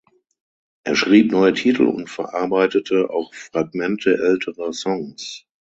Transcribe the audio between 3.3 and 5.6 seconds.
Fragmente älterer Songs.